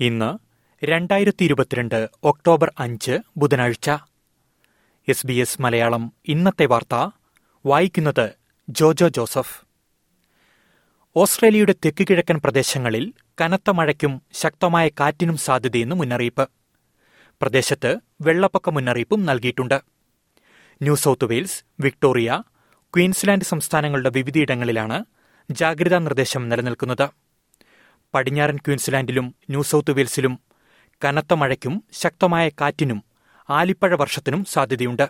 [0.00, 0.38] ഇന്ന്
[0.84, 3.90] രണ്ടായിരത്തി ഇരുപത്തിരണ്ട് ഒക്ടോബർ അഞ്ച് ബുധനാഴ്ച.
[5.08, 7.10] എസ് ബി എസ് മലയാളം ഇന്നത്തെ വാർത്ത.
[7.66, 8.30] വായിക്കുന്നത്
[8.68, 9.66] ജോജോ ജോസഫ്.
[11.16, 16.48] ഓസ്ട്രേലിയയുടെ തെക്കുകിഴക്കൻ പ്രദേശങ്ങളിൽ കനത്ത മഴയ്ക്കും ശക്തമായ കാറ്റിനും സാധ്യതയെന്ന് മുന്നറിയിപ്പ്.
[17.40, 19.80] പ്രദേശത്ത് വെള്ളപ്പൊക്ക മുന്നറിയിപ്പും നൽകിയിട്ടുണ്ട്.
[20.82, 22.42] New South Wales Victoria
[22.82, 25.04] Queensland സംസ്ഥാനങ്ങളുടെ വിവിധയിടങ്ങളിലാണ്
[25.50, 27.25] ജാഗ്രതാ നിർദ്ദേശം നിലനിൽക്കുന്നത്.
[28.16, 30.40] പടിഞ്ഞാറൻ ക്വീൻസ്ലാൻഡിലും ന്യൂ സൌത്ത് വെയിൽസിലും
[31.04, 33.04] കനത്ത മഴയ്ക്കും ശക്തമായ കാറ്റിനും
[33.50, 35.08] ആലിപ്പഴ വർഷത്തിനും സാധ്യതയുണ്ട്.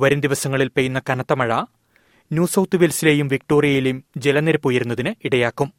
[0.00, 1.54] വരും ദിവസങ്ങളിൽ പെയ്യുന്ന കനത്ത മഴ
[2.32, 5.72] ന്യൂ സൌത്ത് വെയിൽസിലെയും വിക്ടോറിയയിലെയും ജലനിരപ്പ് ഉയരുന്നതിന് ഇടയാക്കും.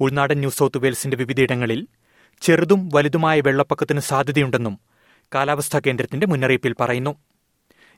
[0.00, 1.88] ഉൾനാടൻ ന്യൂ സൌത്ത് വെയിൽസിന്റെ വിവിധയിടങ്ങളിൽ
[2.40, 4.80] ചെറുതും വലുതുമായ വെള്ളപ്പൊക്കത്തിന് സാധ്യതയുണ്ടെന്നും
[5.34, 7.10] കാലാവസ്ഥാ കേന്ദ്രത്തിന്റെ മുന്നറിയിപ്പിൽ പറയുന്നു.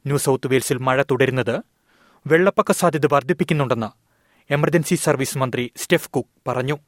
[0.06, 1.62] ന്യൂ സൌത്ത് വെയിൽസിൽ മഴ തുടരുന്നത്
[2.26, 3.90] വെള്ളപ്പൊക്ക സാധ്യത വർദ്ധിപ്പിക്കുന്നുണ്ടെന്ന്
[4.52, 6.78] എമർജൻസി സർവീസ് മന്ത്രി സ്റ്റെഫ് കുക്ക് പറഞ്ഞു.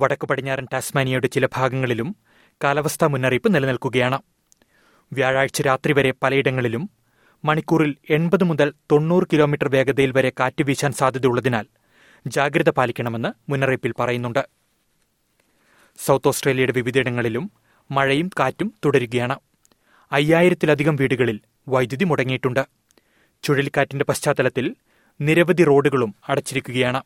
[0.00, 2.16] വടക്കു പടിഞ്ഞാറൻ ടാസ്മാനിയയുടെ ചില ഭാഗങ്ങളിലും
[2.64, 4.22] കാലാവസ്ഥാ മുന്നറിയിപ്പ് നിലനിൽക്കുകയാണ്.
[5.12, 6.90] വ്യാഴാഴ്ച രാത്രി വരെ പലയിടങ്ങളിലും
[7.44, 11.66] മണിക്കൂറിൽ എൺപത് മുതൽ തൊണ്ണൂറ് കിലോമീറ്റർ വേഗതയിൽ വരെ കാറ്റ് വീശാൻ സാധ്യതയുള്ളതിനാൽ
[12.26, 14.48] ജാഗ്രത പാലിക്കണമെന്ന് മുന്നറിയിപ്പിൽ പറയുന്നുണ്ട്.
[16.04, 17.50] സൌത്ത് ഓസ്ട്രേലിയയുടെ വിവിധയിടങ്ങളിലും
[17.90, 19.38] മഴയും കാറ്റും തുടരുകയാണ്.
[20.12, 22.66] അയ്യായിരത്തിലധികം വീടുകളിൽ വൈദ്യുതി മുടങ്ങിയിട്ടുണ്ട്.
[23.42, 24.76] ചുഴലിക്കാറ്റിന്റെ പശ്ചാത്തലത്തിൽ
[25.20, 27.02] നിരവധി റോഡുകളും അടച്ചിരിക്കുകയാണ്.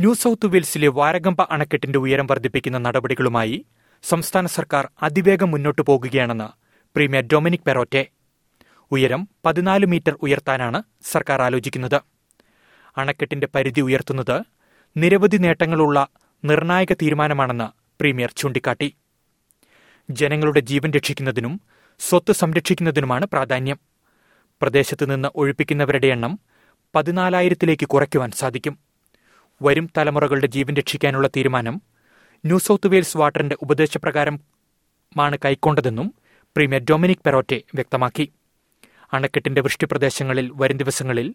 [0.00, 3.66] ന്യൂ സൌത്ത് വെയിൽസിലെ വാരകമ്പ അണക്കെട്ടിന്റെ ഉയരം വർദ്ധിപ്പിക്കുന്ന നടപടികളുമായി
[4.02, 6.48] സംസ്ഥാന സർക്കാർ അതിവേഗം മുന്നോട്ടു പോകുകയാണെന്ന്
[6.96, 8.06] പ്രീമിയർ ഡൊമിനിക് പെറോറ്റെ.
[8.90, 12.00] ഉയരം പതിനാല് മീറ്റർ ഉയർത്താനാണ് സർക്കാർ ആലോചിക്കുന്നത്.
[12.96, 14.44] അണക്കെട്ടിന്റെ പരിധി ഉയർത്തുന്നത്
[14.96, 16.08] നിരവധി നേട്ടങ്ങളുള്ള
[16.44, 17.68] നിർണായക തീരുമാനമാണെന്ന്
[18.00, 18.96] പ്രീമിയർ ചൂണ്ടിക്കാട്ടി.
[20.10, 21.60] ജനങ്ങളുടെ ജീവൻ രക്ഷിക്കുന്നതിനും
[21.98, 23.78] സ്വത്ത് സംരക്ഷിക്കുന്നതിനുമാണ് പ്രാധാന്യം.
[24.62, 26.38] പ്രദേശത്ത് നിന്ന് ഒഴിപ്പിക്കുന്നവരുടെ എണ്ണം
[26.94, 28.83] പതിനാലായിരത്തിലേക്ക് കുറയ്ക്കുവാൻ സാധിക്കും.
[29.64, 31.82] വരും തലമുറകളുടെ ജീവൻ രക്ഷിക്കാനുള്ള തീരുമാനം
[32.44, 36.14] ന്യൂ സൌത്ത് വെയിൽസ് വാട്ടറിന്റെ ഉപദേശപ്രകാരമാണ് കൈക്കൊണ്ടതെന്നും
[36.56, 38.32] പ്രീമിയർ ഡൊമിനിക് പെറോറ്റെ വ്യക്തമാക്കി.
[39.12, 41.34] അണക്കെട്ടിന്റെ വൃഷ്ടിപ്രദേശങ്ങളിൽ വരും ദിവസങ്ങളിൽ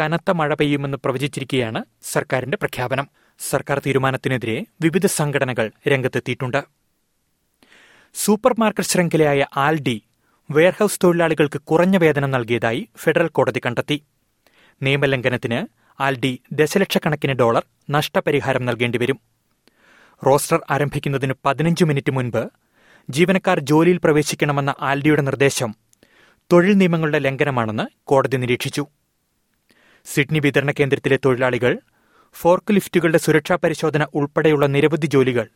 [0.00, 3.08] കനത്ത മഴ പെയ്യുമെന്ന് പ്രവചിച്ചിരിക്കുകയാണ് സർക്കാരിന്റെ പ്രഖ്യാപനം.
[3.38, 6.64] സർക്കാർ തീരുമാനത്തിനെതിരെ വിവിധ സംഘടനകൾ രംഗത്തെത്തിയിട്ടുണ്ട്.
[8.14, 10.02] സൂപ്പർമാർക്കറ്റ് ശൃംഖലയായ ആൽഡി
[10.50, 14.02] വെയർഹൌസ് തൊഴിലാളികൾക്ക് കുറഞ്ഞ വേതനം നൽകിയതായി ഫെഡറൽ കോടതി കണ്ടെത്തി.
[14.82, 19.18] നിയമലംഘനത്തിന് ആൽഡി ദശലക്ഷക്കണക്കിന് ഡോളർ നഷ്ടപരിഹാരം നൽകേണ്ടിവരും.
[20.26, 22.42] റോസ്റ്റർ ആരംഭിക്കുന്നതിന് പതിനഞ്ച് മിനിറ്റ് മുൻപ്
[23.10, 25.74] ജീവനക്കാർ ജോലിയിൽ പ്രവേശിക്കണമെന്ന ആൽഡിയുടെ നിർദ്ദേശം
[26.52, 28.86] തൊഴിൽ നിയമങ്ങളുടെ ലംഘനമാണെന്ന് കോടതി നിരീക്ഷിച്ചു.
[30.06, 31.78] സിഡ്നി വിതരണ കേന്ദ്രത്തിലെ തൊഴിലാളികൾ
[32.32, 35.48] ഫോർക്ക് ലിഫ്റ്റുകളുടെ സുരക്ഷാ പരിശോധന ഉൾപ്പെടെയുള്ള നിരവധി ജോലികൾ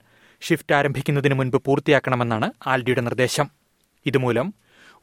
[0.43, 3.51] ഷിഫ്റ്റ് ആരംഭിക്കുന്നതിന് മുൻപ് പൂർത്തിയാക്കണമെന്നാണ് ആൽഡിയുടെ നിർദ്ദേശം.
[4.07, 4.55] ഇതുമൂലം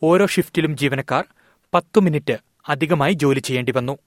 [0.03, 1.25] ഓരോ ഷിഫ്റ്റിലും ജീവനക്കാർ
[1.73, 2.37] പത്തു മിനിറ്റ്
[2.69, 3.97] അധികമായി ജോലി ചെയ്യേണ്ടി വന്നു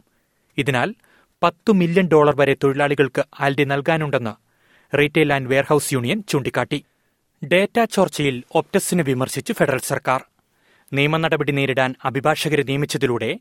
[0.59, 0.95] ഇതിനാൽ
[1.43, 4.33] പത്തു മില്യൺ ഡോളർ വരെ തൊഴിലാളികൾക്ക് ആൽഡി നൽകാനുണ്ടെന്ന്
[4.97, 6.85] റീറ്റെയിൽ ആൻഡ് വെയർഹൌസ് യൂണിയൻ ചൂണ്ടിക്കാട്ടി.
[7.45, 10.25] ഡേറ്റ ചോർച്ചയിൽ ഒപ്റ്റസിനെ വിമർശിച്ച് ഫെഡറൽ സർക്കാർ.
[10.93, 13.39] നിയമ നടപടി നേരിടാൻ അഭിഭാഷകരെ നിയമിച്ചതിലൂടെ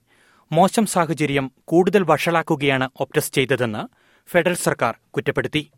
[0.52, 3.84] മോശം സാഹചര്യം കൂടുതൽ വഷളാക്കുകയാണ് ഒപ്റ്റസ് ചെയ്തതെന്ന്
[4.32, 5.72] ഫെഡറൽ സർക്കാർ കുറ്റപ്പെടുത്തി.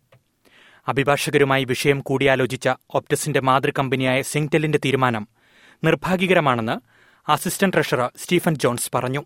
[0.87, 5.27] അഭിഭാഷകരുമായി വിഷയം കൂടിയാലോചിച്ച ഒപ്റ്റസിന്റെ മാതൃകമ്പനിയായ സിംഗ്ടെലിന്റെ തീരുമാനം
[5.83, 6.77] നിർഭാഗ്യകരമാണെന്ന്
[7.31, 9.23] അസിസ്റ്റന്റ് ട്രഷറർ സ്റ്റീഫൻ ജോൺസ് പറഞ്ഞു.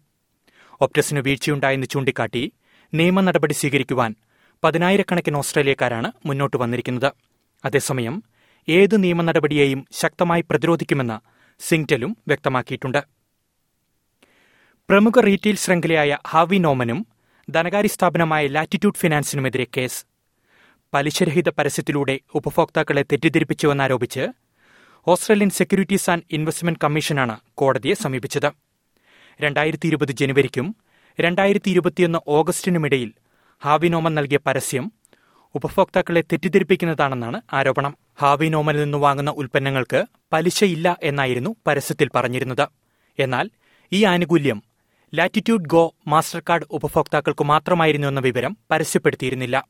[0.82, 2.52] ഒപ്റ്റസിന് വീഴ്ചയുണ്ടായെന്ന് ചൂണ്ടിക്കാട്ടി
[2.94, 4.16] നിയമ നടപടി സ്വീകരിക്കുവാൻ
[4.64, 7.14] പതിനായിരക്കണക്കിന് ഓസ്ട്രേലിയക്കാരാണ് മുന്നോട്ട് വന്നിരിക്കുന്നത്.
[7.66, 8.24] അതേസമയം
[8.70, 11.18] ഏത് നിയമ നടപടിയെയും ശക്തമായി പ്രതിരോധിക്കുമെന്ന്
[11.60, 13.04] സിംഗ്റ്റലും വ്യക്തമാക്കിയിട്ടുണ്ട്.
[14.90, 17.08] പ്രമുഖ റീറ്റെയിൽ ശൃംഖലയായ ഹാവി നോമനും
[17.50, 20.06] ധനകാര്യ സ്ഥാപനമായ ലാറ്റിറ്റ്യൂഡ് ഫിനാൻസിനുമെതിരെ കേസ്.
[20.94, 24.28] പലിശരഹിത പരസ്യത്തിലൂടെ ഉപഭോക്താക്കളെ തെറ്റിദ്ധരിപ്പിച്ചുവെന്നാരോപിച്ച്
[25.08, 28.50] ഓസ്ട്രേലിയൻ സെക്യൂരിറ്റീസ് ആൻഡ് ഇൻവെസ്റ്റ്മെന്റ് കമ്മീഷനാണ് കോടതിയെ സമീപിച്ചത്.
[29.42, 30.76] രണ്ടായിരത്തി ഇരുപത് ജനുവരിക്കും
[31.20, 33.14] രണ്ടായിരത്തി ഇരുപത്തിയൊന്ന് ഓഗസ്റ്റിനുമിടയിൽ
[33.62, 34.92] ഹാവിനോമൻ നൽകിയ പരസ്യം
[35.56, 37.98] ഉപഭോക്താക്കളെ തെറ്റിദ്ധരിപ്പിക്കുന്നതാണെന്നാണ് ആരോപണം.
[38.20, 42.70] ഹാവിനോമനിൽ നിന്ന് വാങ്ങുന്ന ഉൽപ്പന്നങ്ങൾക്ക് പലിശയില്ല എന്നായിരുന്നു പരസ്യത്തിൽ പറഞ്ഞിരുന്നത്.
[43.20, 43.50] എന്നാൽ
[43.92, 44.64] ഈ ആനുകൂല്യം
[45.14, 49.68] ലാറ്റിറ്റ്യൂഡ് ഗോ മാസ്റ്റർ കാർഡ് ഉപഭോക്താക്കൾക്ക് മാത്രമായിരുന്നു എന്ന വിവരം പരസ്യപ്പെടുത്തിയിരുന്നില്ല.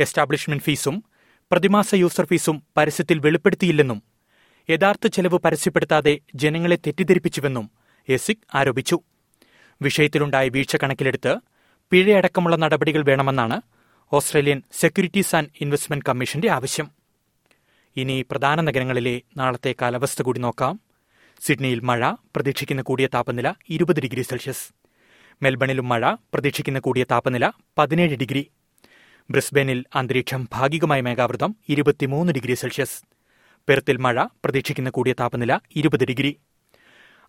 [0.00, 1.04] എസ്റ്റാബ്ലിഷ്മെന്റ് ഫീസും
[1.50, 4.02] പ്രതിമാസ യൂസർ ഫീസും പരസ്യത്തിൽ വെളിപ്പെടുത്തിയില്ലെന്നും
[4.70, 7.70] യഥാർത്ഥ ചെലവ് പരസ്യപ്പെടുത്താതെ ജനങ്ങളെ തെറ്റിദ്ധരിപ്പിച്ചുവെന്നും
[8.08, 9.00] എസിക് ആരോപിച്ചു.
[9.82, 11.36] വിഷയത്തിലുണ്ടായ വീഴ്ച കണക്കിലെടുത്ത്
[11.90, 13.60] പിഴയടക്കമുള്ള നടപടികൾ വേണമെന്നാണ്
[14.12, 16.90] ഓസ്ട്രേലിയൻ സെക്യൂരിറ്റീസ് ആൻഡ് ഇൻവെസ്റ്റ്മെന്റ് കമ്മീഷന്റെ ആവശ്യം.
[17.96, 20.80] ഇനി പ്രധാന നഗരങ്ങളിലെ നാളത്തെ കാലാവസ്ഥ കൂടി നോക്കാം.
[21.40, 24.72] സിഡ്നിയിൽ മഴ പ്രതീക്ഷിക്കുന്ന കൂടിയ താപനില ഇരുപത് ഡിഗ്രി സെൽഷ്യസ്.
[25.42, 28.50] മെൽബണിലും മഴ പ്രതീക്ഷിക്കുന്ന കൂടിയ താപനില പതിനേഴ് ഡിഗ്രി.
[29.30, 33.02] ബ്രിസ്ബെയിനിൽ അന്തരീക്ഷം ഭാഗികമായ മേഘാവൃതം ഇരുപത്തിമൂന്ന് ഡിഗ്രി സെൽഷ്യസ്.
[33.68, 36.36] പെർത്തിൽ മഴ പ്രതീക്ഷിക്കുന്ന കൂടിയ താപനില ഇരുപത് ഡിഗ്രി.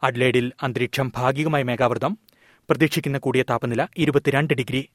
[0.03, 2.17] അഡ്ലേഡിൽ അന്തരീക്ഷം ഭാഗികമായ മേഘാവൃതം
[2.69, 4.89] പ്രതീക്ഷിക്കുന്ന കൂടിയ താപനില ഇരുപത്തിരണ്ട് ഡിഗ്രി.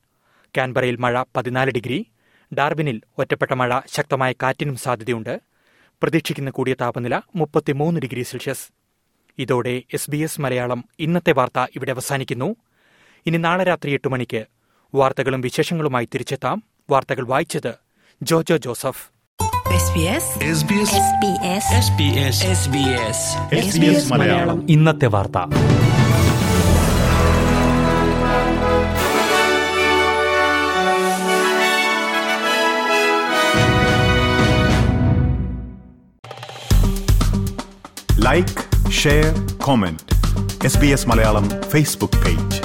[0.57, 2.07] കാൻബറയിൽ മഴ പതിനാല് ഡിഗ്രി.
[2.55, 5.41] ഡാർബിനിൽ ഒറ്റപ്പെട്ട മഴ ശക്തമായ കാറ്റിനും സാധ്യതയുണ്ട്.
[6.03, 8.69] പ്രതീക്ഷിക്കുന്ന കൂടിയ താപനില മുപ്പത്തിമൂന്ന് ഡിഗ്രി സെൽഷ്യസ്.
[9.39, 12.57] ഇതോടെ എസ് ബി എസ് മലയാളം ഇന്നത്തെ വാർത്ത ഇവിടെ അവസാനിക്കുന്നു.
[13.27, 14.47] ഇനി നാളെ രാത്രി എട്ട് മണിക്ക്
[14.95, 16.63] വാർത്തകളും വിശേഷങ്ങളുമായി തിരിച്ചെത്താം.
[16.91, 17.75] വാർത്തകൾ വായിച്ചത്
[18.23, 19.09] Jojo Joseph.
[19.69, 24.71] SBS SBS SBS SBS SBS SBS Malayalam.
[24.71, 25.39] ഇന്നത്തെ വാർത്ത.
[38.29, 39.27] Like share
[39.65, 40.03] comment
[40.65, 42.57] S B S Malayalam Facebook page